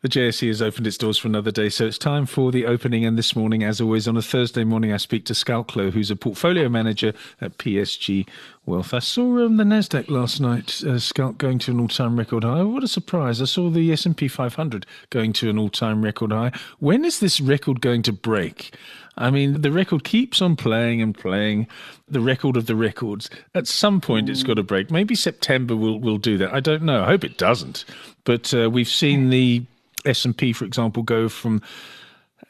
[0.00, 3.04] The JSE has opened its doors for another day, so it's time for the opening.
[3.04, 6.08] And this morning, as always, on a Thursday morning, I speak to Schalk Louw, who's
[6.08, 8.24] a portfolio manager at PSG
[8.64, 8.94] Wealth.
[8.94, 12.62] I saw um, the Nasdaq last night, uh, Schalk going to an all-time record high.
[12.62, 13.42] What a surprise!
[13.42, 16.52] I saw the S&P 500 going to an all-time record high.
[16.78, 18.72] When is this record going to break?
[19.16, 21.66] I mean, the record keeps on playing and playing.
[22.06, 23.30] The record of the records.
[23.56, 24.92] At some point, it's got to break.
[24.92, 26.54] Maybe September will will do that.
[26.54, 27.02] I don't know.
[27.02, 27.84] I hope it doesn't.
[28.22, 29.64] But uh, we've seen the
[30.04, 31.62] S&P, for example, go from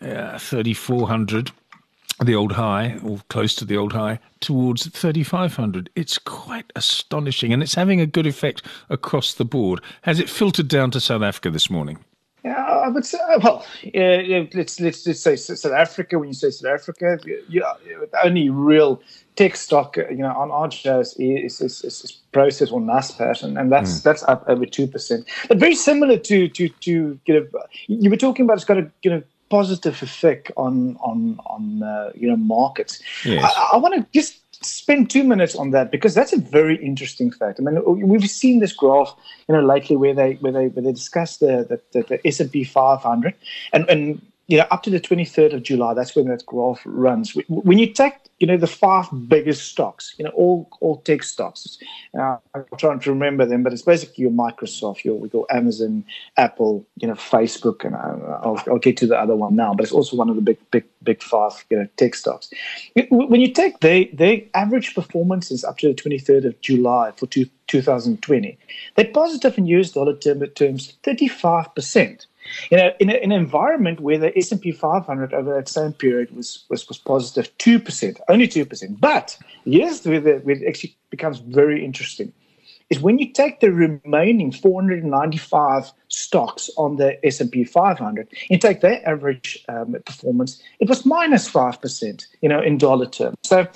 [0.00, 1.50] uh, 3,400,
[2.24, 5.90] the old high, or close to the old high, towards 3,500.
[5.94, 9.80] It's quite astonishing, and it's having a good effect across the board.
[10.02, 12.04] Has it filtered down to South Africa this morning?
[12.44, 13.18] Yeah, I would say.
[13.42, 16.18] Well, yeah, let's let's just say South Africa.
[16.18, 19.02] When you say South Africa, you, the only real
[19.34, 23.58] tech stock, you know, on our shares is, is, is, is Prosus or Naspers, and,
[23.58, 24.02] and that's mm.
[24.04, 25.26] that's up over two percent.
[25.48, 27.46] But very similar to to to you know,
[27.86, 32.12] you were talking about it's got a you know positive effect on on on uh,
[32.14, 33.00] you know markets.
[33.24, 33.52] Yes.
[33.56, 37.30] I, I want to just spend two minutes on that because that's a very interesting
[37.30, 37.60] fact.
[37.60, 39.14] I mean, we've seen this graph,
[39.48, 42.50] you know, lately where they where they where they discuss the the, the S and
[42.50, 43.34] P 500,
[43.72, 47.36] and and you know, up to the 23rd of July, that's when that graph runs.
[47.48, 51.78] When you take, you know, the five biggest stocks, you know, all all tech stocks.
[52.18, 56.02] Uh, I'm trying to remember them, but it's basically your Microsoft, your we go Amazon,
[56.38, 59.74] Apple, you know, Facebook, and uh, I'll, I'll get to the other one now.
[59.74, 62.50] But it's also one of the big, big, big five, you know, tech stocks.
[63.10, 67.46] When you take their their average performances up to the 23rd of July for two,
[67.66, 68.56] 2020,
[68.96, 71.74] they're positive in US dollar term, terms, 35
[72.70, 76.88] in, a, in an environment where the S&P 500 over that same period was was,
[76.88, 79.00] was positive 2%, only 2%.
[79.00, 82.32] But yes, where, the, where it actually becomes very interesting
[82.90, 89.06] is when you take the remaining 495 stocks on the S&P 500 and take their
[89.08, 93.36] average um, performance, it was minus 5%, you know, in dollar terms.
[93.42, 93.66] So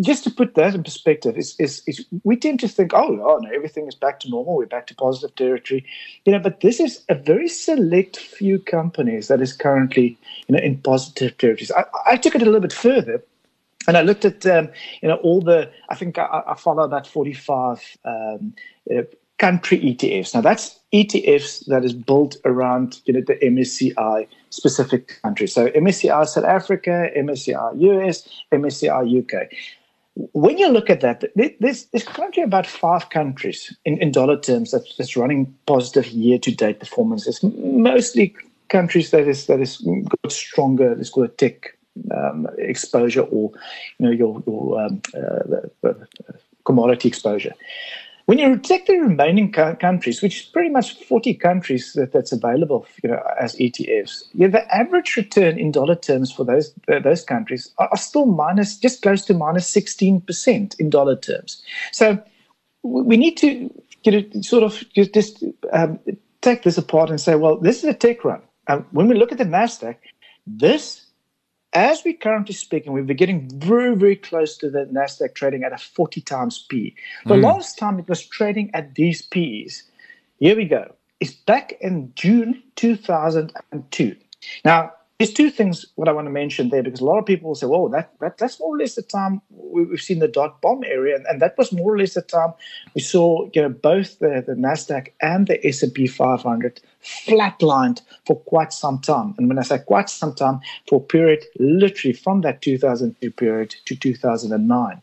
[0.00, 3.38] just to put that in perspective, is, is, is we tend to think, oh, oh,
[3.38, 5.84] no, everything is back to normal, we're back to positive territory,
[6.24, 10.18] you know, but this is a very select few companies that is currently,
[10.48, 11.70] you know, in positive territories.
[11.70, 13.22] I, I took it a little bit further
[13.86, 14.68] and I looked at um,
[15.02, 18.54] you know all the I think I, I follow about 45 um,
[18.90, 19.02] uh,
[19.38, 20.34] country ETFs.
[20.34, 25.52] Now that's ETFs that is built around you know the MSCI specific countries.
[25.52, 29.48] So MSCI South Africa, MSCI US, MSCI UK.
[30.32, 34.70] When you look at that, there's, there's currently about five countries in, in dollar terms
[34.70, 37.42] that's, that's running positive year-to-date performances.
[37.42, 38.34] Mostly
[38.68, 39.76] countries that is that is
[40.22, 41.75] got stronger, let's call it tech
[42.14, 43.52] um, exposure or
[43.98, 45.92] you know your, your um, uh,
[46.64, 47.54] commodity exposure.
[48.26, 52.84] When you take the remaining countries, which is pretty much 40 countries that, that's available
[53.04, 57.24] you know, as ETFs, yeah, the average return in dollar terms for those uh, those
[57.24, 61.62] countries are, are, still minus, just close to minus 16% in dollar terms.
[61.92, 62.20] So
[62.82, 66.00] we need to you know, sort of just, just um,
[66.40, 68.42] take this apart and say, well, this is a tech run.
[68.66, 69.96] Um, when we look at the NASDAQ,
[70.48, 71.05] this
[71.72, 75.78] as we currently speaking, we're getting very, very close to the Nasdaq trading at a
[75.78, 76.94] 40 times P.
[77.26, 77.42] The mm.
[77.42, 79.84] last time it was trading at these P's,
[80.38, 80.94] here we go.
[81.20, 84.16] It's back in June 2002.
[84.64, 87.48] Now, there's two things what I want to mention there because a lot of people
[87.48, 90.60] will say, "Oh, that, that that's more or less the time we've seen the dot
[90.60, 92.52] bomb area," and, and that was more or less the time
[92.94, 98.02] we saw you know both the, the Nasdaq and the S and P 500 flatlined
[98.26, 99.34] for quite some time.
[99.38, 103.74] And when I say quite some time, for a period literally from that 2002 period
[103.86, 105.02] to 2009.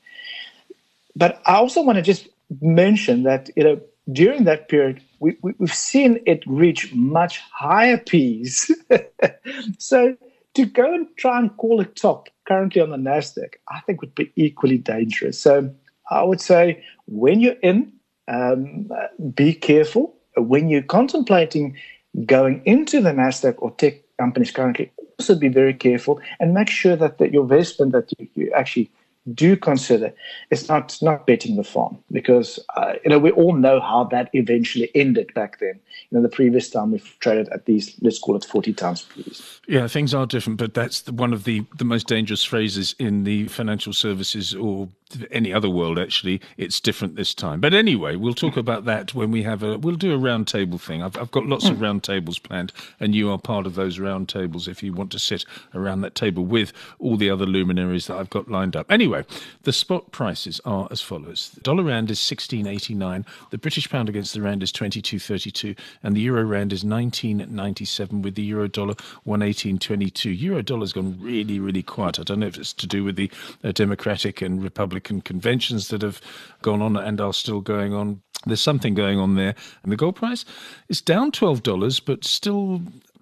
[1.15, 2.27] But I also want to just
[2.61, 3.81] mention that you know
[4.11, 8.69] during that period we, we, have seen it reach much higher P's.
[9.77, 10.17] so
[10.55, 14.15] to go and try and call it top currently on the NASDAQ, I think would
[14.15, 15.39] be equally dangerous.
[15.39, 15.73] So
[16.11, 17.93] I would say when you're in,
[18.27, 18.91] um,
[19.33, 20.13] be careful.
[20.35, 21.77] When you're contemplating
[22.25, 26.97] going into the NASDAQ or tech companies currently, also be very careful and make sure
[26.97, 28.91] that, that your investment that you, you actually–
[29.33, 30.13] do consider
[30.49, 34.29] it's not not betting the farm because uh, you know we all know how that
[34.33, 35.79] eventually ended back then.
[36.09, 39.61] You know, the previous time we've traded at these let's call it forty times, please.
[39.67, 43.47] Yeah, things are different, but that's one of the the most dangerous phrases in the
[43.47, 44.89] financial services or
[45.31, 49.31] any other world actually it's different this time but anyway we'll talk about that when
[49.31, 51.83] we have a we'll do a round table thing i've, I've got lots of hmm.
[51.83, 55.19] round tables planned and you are part of those round tables if you want to
[55.19, 59.12] sit around that table with all the other luminaries that i've got lined up anyway
[59.13, 59.27] Anyway,
[59.61, 63.87] the spot prices are as follows: the dollar rand is sixteen eighty nine, the British
[63.87, 67.45] pound against the rand is twenty two thirty two, and the euro rand is nineteen
[67.47, 70.31] ninety seven, with the euro dollar one eighteen twenty two.
[70.31, 72.19] Euro dollar's gone really, really quiet.
[72.19, 73.29] I don't know if it's to do with the
[73.63, 76.19] uh, Democratic and Republican conventions that have
[76.63, 78.23] gone on and are still going on.
[78.47, 80.43] There's something going on there, and the gold price
[80.89, 82.81] is down twelve dollars, but still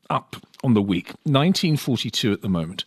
[0.09, 2.85] up on the week, 1942 at the moment.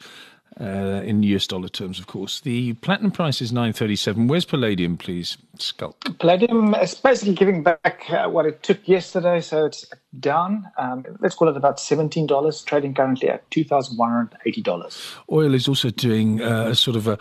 [0.61, 2.41] Uh, in US dollar terms, of course.
[2.41, 4.29] The platinum price is 937.
[4.29, 5.37] Where's palladium, please?
[5.59, 5.97] Schalk.
[6.21, 9.85] Palladium is basically giving back uh, what it took yesterday, so it's
[10.21, 10.71] down.
[10.79, 15.15] Um, let's call it about $17, trading currently at $2,180.
[15.33, 17.19] Oil is also doing uh, a sort of a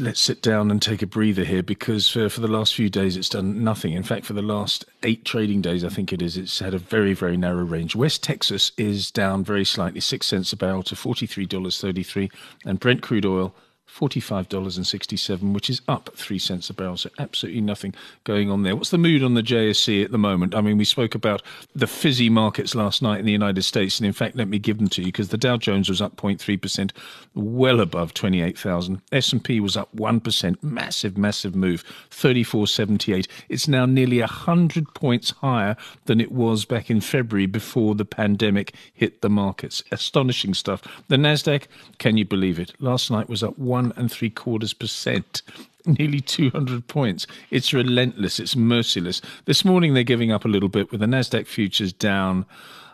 [0.00, 3.16] let's sit down and take a breather here because for, for the last few days
[3.16, 3.92] it's done nothing.
[3.92, 6.78] In fact, for the last eight trading days, I think it is, it's had a
[6.78, 7.94] very, very narrow range.
[7.94, 12.30] West Texas is down very slightly, six cents a barrel to $43.33,
[12.64, 13.54] and Brent crude oil
[13.88, 16.96] $45.67, which is up 3 cents a barrel.
[16.96, 17.94] So absolutely nothing
[18.24, 18.74] going on there.
[18.74, 20.54] What's the mood on the JSE at the moment?
[20.54, 21.42] I mean, we spoke about
[21.76, 24.00] the fizzy markets last night in the United States.
[24.00, 26.16] And in fact, let me give them to you because the Dow Jones was up
[26.16, 26.90] 0.3%,
[27.34, 29.00] well above 28,000.
[29.12, 33.28] S&P was up 1%, massive, massive move, 34.78.
[33.48, 35.76] It's now nearly 100 points higher
[36.06, 39.84] than it was back in February before the pandemic hit the markets.
[39.92, 40.82] Astonishing stuff.
[41.08, 41.66] The NASDAQ,
[41.98, 42.72] can you believe it?
[42.80, 45.42] Last night was up 1 one and three quarters percent.
[45.86, 47.26] Nearly 200 points.
[47.50, 48.40] It's relentless.
[48.40, 49.20] It's merciless.
[49.44, 52.46] This morning they're giving up a little bit with the Nasdaq futures down.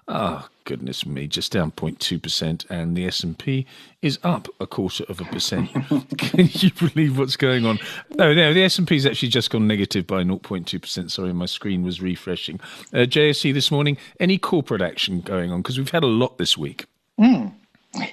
[0.09, 3.67] Oh goodness me, just down 0.2%, and the S&P
[4.03, 5.71] is up a quarter of a percent.
[6.19, 7.79] Can you believe what's going on?
[8.17, 11.11] No, no, the S&P has actually just gone negative by 0.2%.
[11.11, 12.59] Sorry, my screen was refreshing.
[12.93, 15.61] Uh, JSE this morning, any corporate action going on?
[15.61, 16.87] Because we've had a lot this week.
[17.21, 17.53] Mm.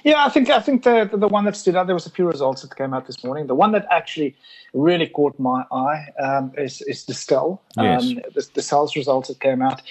[0.02, 1.86] Yeah, I think I think the, the, the one that stood out.
[1.86, 3.46] There was a few results that came out this morning.
[3.46, 4.34] The one that actually
[4.74, 7.60] really caught my eye um, is is Distell.
[7.76, 8.02] Yes.
[8.02, 9.82] Um, the, the sales results that came out.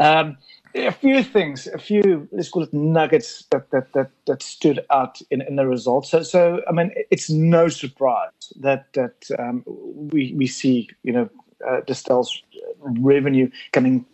[0.00, 0.38] Um,
[0.74, 5.20] a few things, a few let's call it nuggets that that that, that stood out
[5.30, 6.10] in, in the results.
[6.10, 11.28] So so I mean, it's no surprise that that um, we we see you know
[11.68, 12.42] uh, Distell's
[12.80, 14.06] revenue coming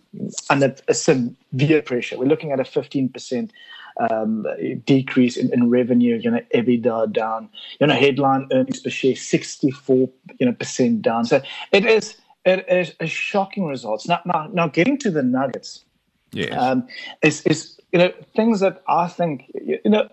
[0.51, 2.19] under a severe pressure.
[2.19, 3.53] We're looking at a fifteen percent
[3.99, 4.47] um,
[4.85, 7.49] decrease in, in, revenue, you know, EBITDA down,
[7.81, 10.09] you know, headline earnings per share 64,
[10.39, 11.25] you know, percent down.
[11.25, 11.43] So
[11.73, 14.09] it is it is a shocking results.
[14.09, 15.85] Now, now, now getting to the nuggets,
[16.33, 16.57] yes.
[16.57, 16.87] um,
[17.23, 20.09] is is you know things that I think you know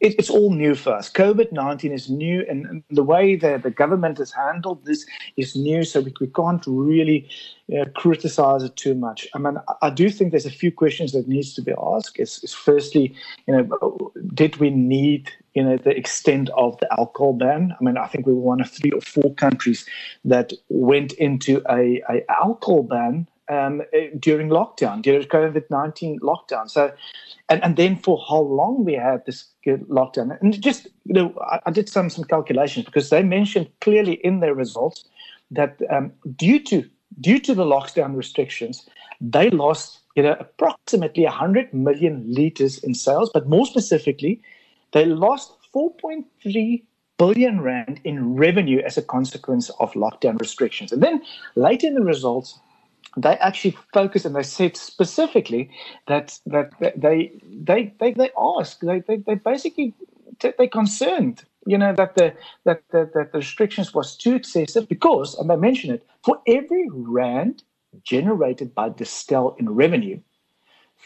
[0.00, 1.10] it's all new for us.
[1.10, 5.06] COVID 19 is new, and the way that the government has handled this
[5.36, 7.28] is new, so we, we can't really
[7.68, 9.26] know, criticize it too much.
[9.34, 12.18] I mean, I, do think there's a few questions that needs to be asked.
[12.18, 13.14] Is firstly,
[13.46, 17.74] you know, did we need you know the extent of the alcohol ban.
[17.78, 19.86] I mean, I think we were one of three or four countries
[20.24, 23.82] that went into a, a alcohol ban um,
[24.18, 26.68] during lockdown, during COVID nineteen lockdown.
[26.70, 26.92] So,
[27.48, 31.60] and and then for how long we had this lockdown, and just you know, I,
[31.66, 35.04] I did some some calculations because they mentioned clearly in their results
[35.50, 36.88] that um, due to
[37.20, 38.88] due to the lockdown restrictions,
[39.20, 44.40] they lost you know approximately 100 million liters in sales, but more specifically,
[44.92, 46.82] they lost 4.3
[47.18, 50.92] billion rand in revenue as a consequence of lockdown restrictions.
[50.92, 51.22] And then
[51.54, 52.58] later in the results,
[53.16, 55.70] they actually focus and they said specifically
[56.06, 59.94] that that, they they they they ask they they, they basically
[60.40, 65.34] they're concerned you know that the that, that that the restrictions was too excessive because
[65.34, 67.62] and they mention it for every rand
[68.04, 70.20] generated by Distell in revenue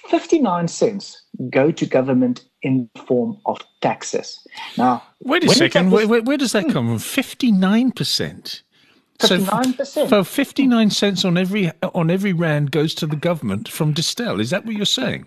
[0.09, 4.47] 59 cents go to government in the form of taxes.
[4.76, 5.90] Now wait a second.
[5.90, 6.99] where, where, where does that come from?
[6.99, 8.62] 59%
[9.21, 9.87] 59%.
[9.87, 14.41] So, so 59 cents on every on every rand goes to the government from Distell.
[14.41, 15.27] Is that what you're saying?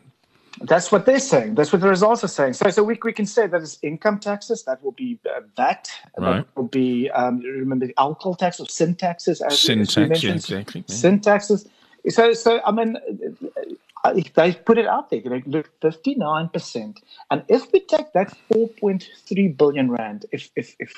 [0.62, 1.56] That's what they're saying.
[1.56, 2.54] That's what the results are saying.
[2.54, 4.64] So, so we, we can say that it's income taxes.
[4.64, 5.90] That will be uh, VAT.
[6.18, 6.38] Right.
[6.38, 9.42] That will be um, remember the alcohol tax or sin taxes.
[9.42, 10.84] As, sin as tax, yeah, exactly.
[10.88, 10.96] Yeah.
[10.96, 11.68] Sin taxes.
[12.10, 12.98] So, so I mean,
[14.04, 15.22] uh, they put it out there.
[15.46, 20.50] Look fifty nine percent, and if we take that four point three billion rand, if
[20.56, 20.94] if if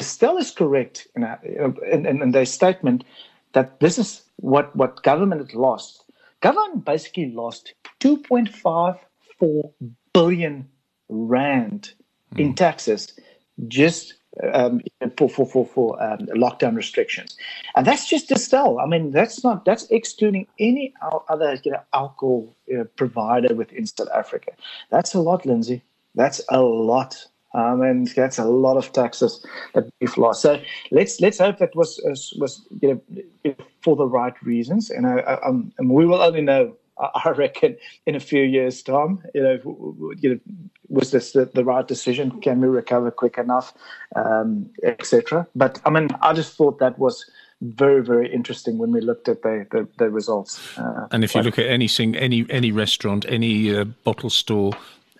[0.00, 3.04] Still is correct in, in, in, in their statement
[3.52, 6.04] that this is what, what government has lost.
[6.40, 9.72] Government basically lost 2.54
[10.12, 10.68] billion
[11.08, 11.92] rand
[12.34, 12.40] mm.
[12.40, 13.18] in taxes
[13.66, 14.14] just
[14.52, 14.80] um,
[15.16, 17.36] for for for, for um, lockdown restrictions,
[17.74, 18.80] and that's just Distell.
[18.80, 20.94] I mean, that's not that's excluding any
[21.28, 24.52] other you know alcohol you know, provider within South Africa.
[24.90, 25.82] That's a lot, Lindsay.
[26.14, 30.42] That's a lot Um, and that's a lot of taxes that we've lost.
[30.42, 32.00] So let's let's hope that was
[32.38, 33.00] was, you
[33.44, 37.30] know for the right reasons, and, I, I, um, and we will only know I
[37.30, 37.76] reckon
[38.06, 40.40] in a few years' time, you know, you know,
[40.88, 42.40] was this the, the right decision?
[42.40, 43.72] Can we recover quick enough,
[44.16, 45.46] um, etc.
[45.54, 49.42] But I mean, I just thought that was very very interesting when we looked at
[49.42, 50.76] the the, the results.
[50.78, 54.72] Uh, and if you look at any any any restaurant, any uh, bottle store,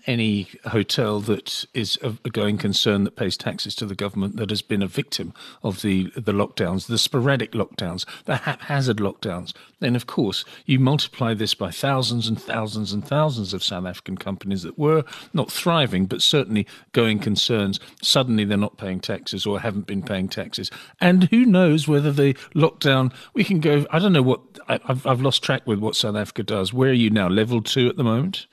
[0.08, 4.62] any hotel that is a going concern that pays taxes to the government that has
[4.62, 10.06] been a victim of the the lockdowns, the sporadic lockdowns, the haphazard lockdowns, then of
[10.06, 14.78] course you multiply this by thousands and thousands and thousands of South African companies that
[14.78, 17.78] were not thriving but certainly going concerns.
[18.00, 20.70] Suddenly they're not paying taxes or haven't been paying taxes,
[21.02, 23.86] and who knows whether the lockdown we can go.
[23.90, 26.72] I don't know what I, I've I've lost track with what South Africa does.
[26.72, 27.28] Where are you now?
[27.28, 28.46] Level two at the moment.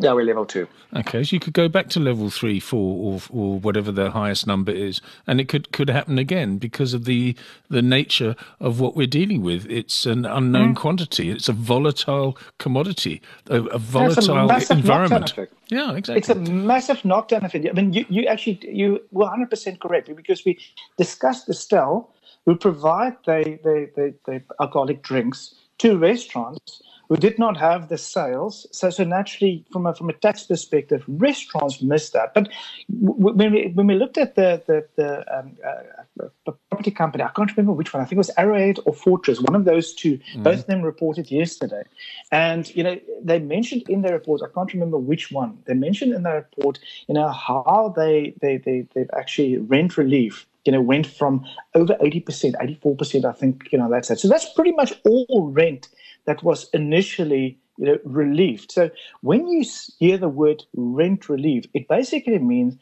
[0.00, 0.68] Yeah, we're level two.
[0.94, 4.46] Okay, so you could go back to level three, four, or or whatever the highest
[4.46, 7.34] number is, and it could could happen again because of the
[7.68, 9.66] the nature of what we're dealing with.
[9.68, 10.76] It's an unknown mm.
[10.76, 11.30] quantity.
[11.30, 15.34] It's a volatile commodity, a, a volatile a environment.
[15.68, 16.18] Yeah, exactly.
[16.18, 17.66] It's a massive knockdown effect.
[17.68, 20.58] I mean, you, you actually you were 100 percent correct because we
[20.96, 22.06] discussed Distell,
[22.46, 27.96] who provide the the, the, the alcoholic drinks to restaurants who did not have the
[27.96, 28.66] sales.
[28.70, 32.34] So, so naturally, from a, from a tax perspective, restaurants missed that.
[32.34, 32.48] But
[32.88, 37.28] when we when we looked at the the, the, um, uh, the property company, I
[37.28, 38.02] can't remember which one.
[38.02, 40.18] I think it was Arrowhead or Fortress, one of those two.
[40.34, 40.42] Mm.
[40.42, 41.82] Both of them reported yesterday,
[42.30, 44.42] and you know they mentioned in their report.
[44.42, 45.58] I can't remember which one.
[45.66, 50.46] They mentioned in their report, you know, how they they they they've actually rent relief
[50.64, 54.18] you know, went from over 80%, 84%, I think, you know, that's it.
[54.18, 55.88] So that's pretty much all rent
[56.28, 58.70] that was initially you know, relieved.
[58.70, 58.90] So
[59.22, 59.64] when you
[59.98, 62.76] hear the word rent relief, it basically means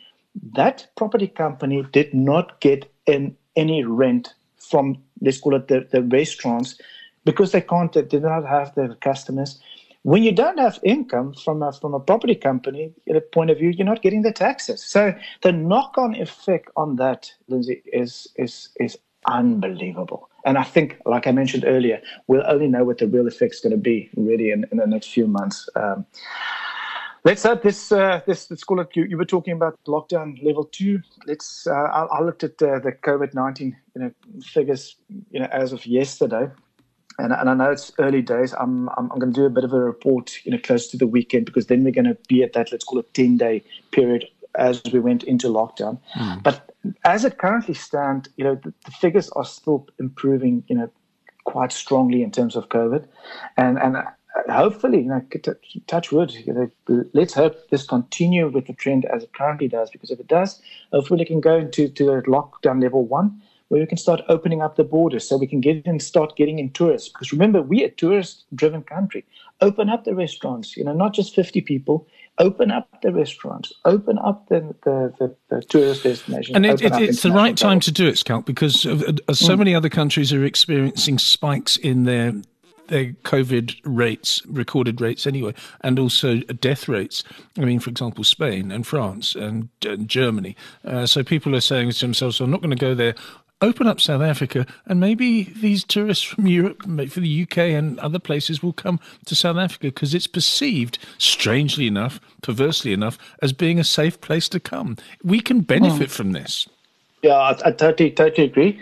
[0.54, 6.02] that property company did not get in any rent from, let's call it the, the
[6.02, 6.80] restaurants,
[7.24, 9.60] because they can't, they did not have the customers.
[10.02, 13.58] When you don't have income from a, from a property company, at a point of
[13.58, 14.84] view, you're not getting the taxes.
[14.84, 20.28] So the knock-on effect on that, Lindsay, is is is unbelievable.
[20.44, 23.72] And I think, like I mentioned earlier, we'll only know what the real effect's going
[23.72, 25.68] to be really in, in the next few months.
[25.74, 26.06] Um,
[27.24, 30.64] let's hope this, uh, this, let's call it, you, you, were talking about lockdown level
[30.64, 31.00] two.
[31.26, 34.10] Let's, uh, I, I, looked at uh, the COVID 19 you know,
[34.44, 34.96] figures
[35.30, 36.48] you know, as of yesterday.
[37.18, 38.52] And, and I know it's early days.
[38.52, 40.96] I'm, I'm, I'm going to do a bit of a report, you know, close to
[40.96, 43.64] the weekend because then we're going to be at that, let's call it 10 day
[43.90, 45.98] period as we went into lockdown.
[46.14, 46.42] Mm.
[46.42, 50.90] But as it currently stands, you know, the, the, figures are still improving, you know,
[51.44, 53.06] quite strongly in terms of COVID,
[53.56, 53.96] and and
[54.50, 55.22] hopefully, you know,
[55.86, 59.90] touch wood, you know, let's hope this continue with the trend as it currently does,
[59.90, 60.60] because if it does,
[60.92, 63.40] hopefully, it can go into to lockdown level one.
[63.68, 66.60] Where we can start opening up the borders so we can get in, start getting
[66.60, 67.08] in tourists.
[67.08, 69.24] Because remember, we're a tourist driven country.
[69.60, 72.06] Open up the restaurants, you know, not just 50 people,
[72.38, 76.54] open up the restaurants, open up the, the, the, the tourist destinations.
[76.56, 79.54] And it, it, it's the right time to do it, Schalk, because of, uh, so
[79.54, 79.58] mm.
[79.58, 82.34] many other countries are experiencing spikes in their
[82.88, 87.24] their COVID rates, recorded rates anyway, and also death rates.
[87.58, 90.54] I mean, for example, Spain and France and, and Germany.
[90.84, 93.16] Uh, so people are saying to themselves, I'm not going to go there
[93.60, 98.18] open up South Africa, and maybe these tourists from Europe, for the UK and other
[98.18, 103.78] places, will come to South Africa because it's perceived, strangely enough, perversely enough, as being
[103.78, 104.96] a safe place to come.
[105.22, 106.12] We can benefit mm.
[106.12, 106.68] from this.
[107.22, 108.80] Yeah, I, I, totally, totally agree.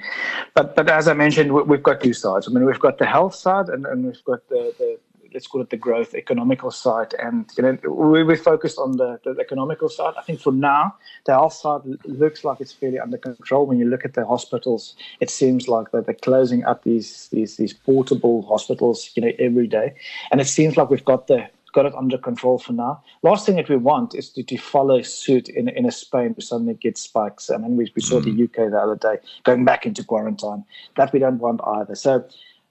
[0.54, 2.49] But but as I mentioned, we, have got two sides.
[2.49, 4.99] I mean, we've got the health side, and, and we've got the, the
[5.35, 7.14] let's call it the growth economical side.
[7.19, 10.14] And you know, we, we focused on the, the economical side.
[10.17, 10.95] I think for now,
[11.26, 13.67] the health side looks like it's fairly under control.
[13.67, 17.57] When you look at the hospitals, it seems like that they're closing up these these
[17.57, 19.95] these portable hospitals, you know, every day.
[20.31, 23.03] And it seems like we've got the got it under control for now.
[23.23, 26.41] Last thing that we want is to, to follow suit in, in a Spain who
[26.41, 27.50] suddenly gets spikes.
[27.50, 28.25] I mean, we, we saw mm.
[28.25, 30.64] the UK the other day going back into quarantine.
[30.97, 31.97] That we don't want either.
[31.97, 32.25] So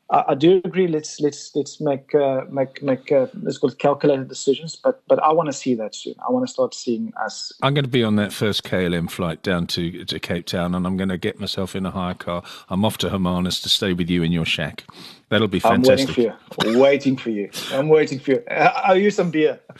[0.10, 0.88] I, I do agree.
[0.88, 4.76] Let's let's let's make uh, make make uh, let's call it calculated decisions.
[4.76, 6.16] But but I want to see that soon.
[6.28, 7.52] I want to start seeing us.
[7.62, 10.86] I'm going to be on that first KLM flight down to to Cape Town, and
[10.86, 12.44] I'm going to get myself in a hire car.
[12.70, 14.86] I'm off to Hermanus to stay with you in your shack.
[15.30, 16.10] That'll be fantastic.
[16.10, 16.80] I'm waiting for you.
[16.80, 17.50] waiting for you.
[17.72, 18.44] I'm waiting for you.
[18.52, 19.60] I'll use some beer.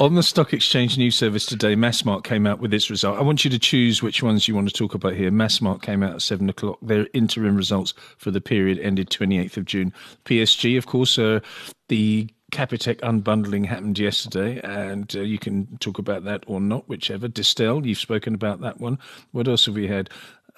[0.00, 3.18] On the Stock Exchange News Service today, Massmart came out with its result.
[3.18, 5.30] I want you to choose which ones you want to talk about here.
[5.30, 6.78] Massmart came out at 7 o'clock.
[6.80, 9.92] Their interim results for the period ended 28th of June.
[10.24, 11.40] PSG, of course, uh,
[11.88, 17.28] the Capitec unbundling happened yesterday, and uh, you can talk about that or not, whichever.
[17.28, 18.98] Distell, you've spoken about that one.
[19.32, 20.08] What else have we had?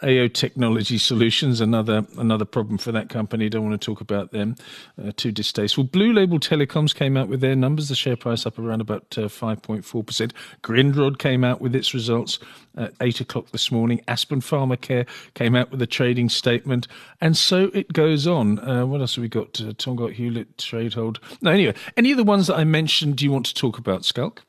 [0.02, 3.49] AO Technology Solutions, another another problem for that company.
[3.49, 4.56] Don't want to talk about them.
[5.02, 5.85] Uh, too distasteful.
[5.85, 7.88] Blue Label Telecoms came out with their numbers.
[7.88, 9.85] The share price up around about 5.4%.
[10.23, 10.32] Uh,
[10.62, 12.38] Grindrod came out with its results
[12.76, 14.00] at 8 o'clock this morning.
[14.09, 16.88] Aspen Pharmacare came out with a trading statement.
[17.21, 18.59] And so it goes on.
[18.59, 19.61] Uh, what else have we got?
[19.61, 21.18] Uh, Tongaat Hewlett, Tradehold.
[21.40, 24.04] No, anyway, any of the ones that I mentioned do you want to talk about,
[24.04, 24.42] Schalk?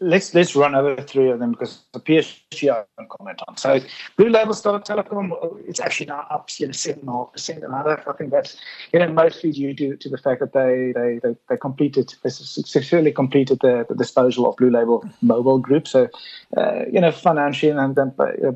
[0.00, 3.56] Let's let's run over three of them because the PSG I can comment on.
[3.56, 3.80] So
[4.16, 5.32] Blue Label Star Telecom,
[5.66, 8.56] it's actually now up you know seven and a half percent, and I think that's
[8.92, 12.30] you know mostly due to, to the fact that they they they, they completed they
[12.30, 15.88] successfully completed the, the disposal of Blue Label Mobile Group.
[15.88, 16.08] So
[16.56, 18.52] uh, you know financially and then uh,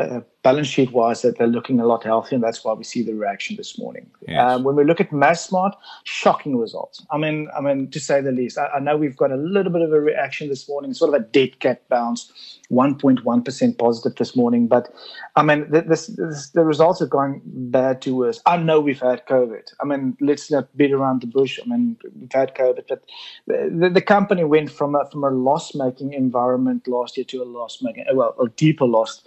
[0.00, 3.02] uh, balance sheet wise that they're looking a lot healthier, and that's why we see
[3.02, 4.10] the reaction this morning.
[4.26, 4.40] Yes.
[4.40, 7.04] Um, when we look at Massmart, shocking results.
[7.10, 8.56] I mean, I mean to say the least.
[8.56, 11.20] I, I, know we've got a little bit of a reaction this morning, sort of
[11.20, 12.32] a dead cat bounce,
[12.70, 14.66] 1.1 percent positive this morning.
[14.66, 14.88] But
[15.36, 18.40] I mean, this, this, the results are going bad to worse.
[18.46, 19.72] I know we've had COVID.
[19.80, 21.58] I mean, let's not beat around the bush.
[21.62, 23.04] I mean, we've had COVID, but
[23.46, 27.44] the, the company went from a, from a loss making environment last year to a
[27.44, 29.22] loss making, well, a deeper loss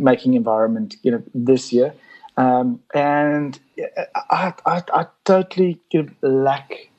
[0.00, 1.94] making environment, you know, this year.
[2.36, 3.58] Um, and
[4.30, 6.90] I, I, I, totally you know, lack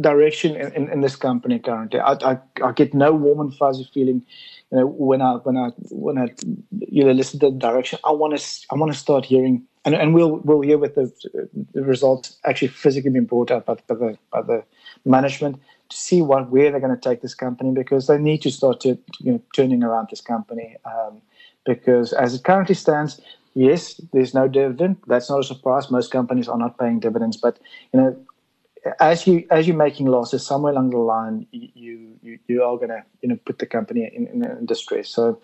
[0.00, 1.98] direction in, in, in, this company currently.
[1.98, 4.24] I, I, I, get no warm and fuzzy feeling,
[4.70, 6.28] you know, when I when I when I
[6.88, 7.98] you know listen to the direction.
[8.04, 11.12] I want to I want to start hearing, and, and we'll we'll hear with the
[11.74, 14.64] the results actually physically being brought out by, by the by the
[15.04, 18.50] management to see what where they're going to take this company because they need to
[18.50, 20.76] start to you know turning around this company.
[20.84, 21.20] Um,
[21.68, 23.20] because as it currently stands,
[23.54, 24.96] yes, there's no dividend.
[25.06, 25.90] That's not a surprise.
[25.90, 27.58] Most companies are not paying dividends, but
[27.92, 28.16] you know,
[29.00, 32.88] as you as you're making losses somewhere along the line, you you, you are going
[32.88, 35.10] to you know put the company in, in, in distress.
[35.10, 35.38] So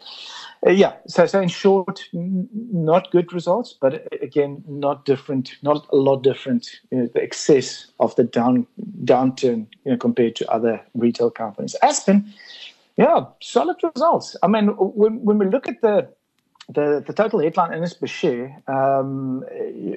[0.67, 5.57] uh, yeah, so so in short, n- not good results, but uh, again, not different,
[5.63, 6.81] not a lot different.
[6.91, 8.67] You know, the excess of the down
[9.05, 11.77] downturn, you know, compared to other retail companies.
[11.83, 12.33] Aspen
[12.97, 14.37] yeah, solid results.
[14.43, 16.09] I mean, when, when we look at the
[16.71, 19.45] the, the total headline earnings per share, um,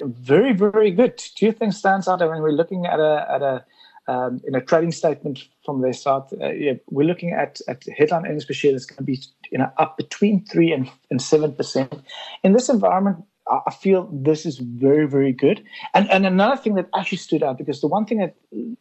[0.04, 1.16] very very good.
[1.16, 3.64] Two things stands out when we're looking at a at a
[4.08, 6.22] um, in a trading statement from their side.
[6.40, 9.58] Uh, yeah, we're looking at at headline earnings per share that's going to be you
[9.58, 12.02] know up between three and and seven percent.
[12.42, 15.64] In this environment, I feel this is very, very good.
[15.94, 18.34] And and another thing that actually stood out because the one thing that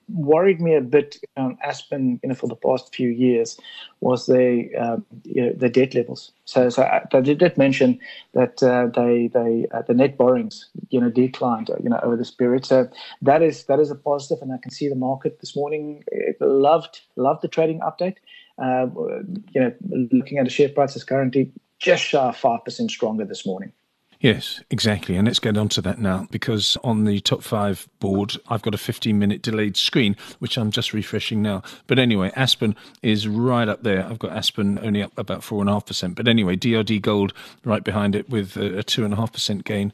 [0.10, 3.58] worried me a bit on Aspen, you know, for the past few years,
[4.02, 6.32] was the uh, you know, the debt levels.
[6.46, 8.00] So so I, I did mention
[8.34, 12.32] that uh, they they uh, the net borrowings you know declined you know over this
[12.32, 12.66] period.
[12.66, 12.90] So
[13.22, 16.04] that is that is a positive, and I can see the market this morning
[16.40, 18.18] loved loved the trading update.
[18.62, 18.88] Uh,
[19.52, 19.74] you know,
[20.12, 23.72] looking at the share prices currently just shy of five percent stronger this morning.
[24.20, 25.16] Yes, exactly.
[25.16, 28.74] And let's get on to that now because on the top five board, I've got
[28.74, 31.62] a 15 minute delayed screen, which I'm just refreshing now.
[31.86, 34.04] But anyway, Aspen is right up there.
[34.04, 36.16] I've got Aspen only up about 4.5%.
[36.16, 37.32] But anyway, DRD Gold
[37.64, 39.94] right behind it with a 2.5% gain.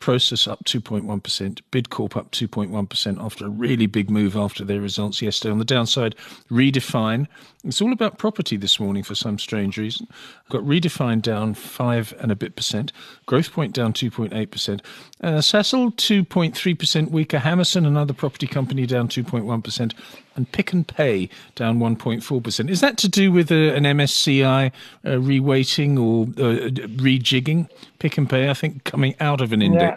[0.00, 5.52] Prosus up 2.1%, Bidcorp up 2.1% after a really big move after their results yesterday.
[5.52, 6.14] On the downside,
[6.50, 7.26] Redefine.
[7.64, 10.06] It's all about property this morning for some strange reason.
[10.50, 12.92] Got Redefine down 5 and a bit percent,
[13.26, 14.80] Growthpoint down 2.8%,
[15.22, 19.92] uh, Sasol 2.3% weaker, Hammerson, another property company, down 2.1%,
[20.36, 22.70] and Pick n Pay down 1.4%.
[22.70, 24.70] Is that to do with uh, an MSCI
[25.04, 27.68] uh, reweighting or uh, rejigging?
[27.98, 29.84] Pick n Pay, I think, coming out of an index.
[29.84, 29.95] Yeah.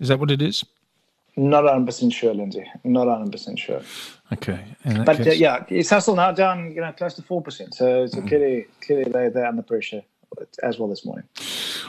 [0.00, 0.64] Is that what it is?
[1.36, 2.64] Not 100% sure, Lindsay.
[2.84, 3.82] Not 100% sure.
[4.32, 4.64] Okay.
[5.04, 7.74] But uh, yeah, it's Sasol now down you know, close to 4%.
[7.74, 8.28] So, so mm.
[8.28, 10.02] clearly, clearly they're, they're under pressure
[10.62, 11.24] as well this morning.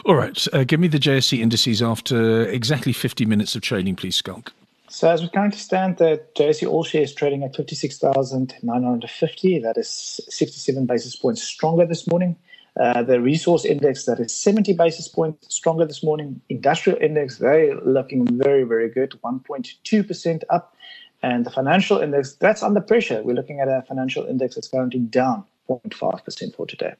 [0.05, 0.47] All right.
[0.53, 4.53] Uh, give me the JSE indices after exactly 50 minutes of trading, please, Schalk.
[4.87, 9.59] So as we currently stand, the JSE All Share is trading at 56,950.
[9.59, 12.35] That is 67 basis points stronger this morning.
[12.79, 16.41] Uh, the resource index that is 70 basis points stronger this morning.
[16.49, 20.75] Industrial index, they looking very, very good, 1.2% up.
[21.23, 23.23] And the financial index, that's under pressure.
[23.23, 26.93] We're looking at a financial index that's currently down 0.5% for today.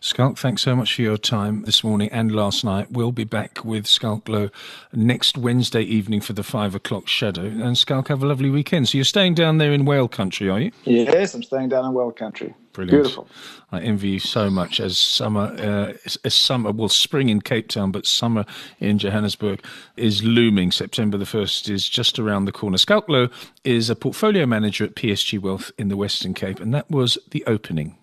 [0.00, 2.90] Schalk, thanks so much for your time this morning and last night.
[2.90, 4.50] We'll be back with Louw
[4.92, 7.44] next Wednesday evening for the five o'clock shadow.
[7.44, 8.88] And Schalk, have a lovely weekend.
[8.88, 10.72] So you're staying down there in Whale Country, are you?
[10.84, 12.54] Yes, I'm staying down in Whale Country.
[12.72, 13.02] Brilliant.
[13.02, 13.28] Beautiful.
[13.70, 15.92] I envy you so much as summer, uh,
[16.24, 18.44] as summer, well, spring in Cape Town, but summer
[18.80, 19.62] in Johannesburg
[19.96, 20.72] is looming.
[20.72, 22.78] September the 1st is just around the corner.
[22.78, 23.30] Schalk Louw
[23.64, 27.44] is a portfolio manager at PSG Wealth in the Western Cape, and that was the
[27.46, 27.98] opening.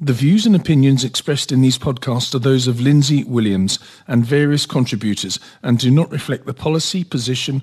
[0.00, 4.66] The views and opinions expressed in these podcasts are those of Lindsay Williams and various
[4.66, 7.62] contributors and do not reflect the policy, position,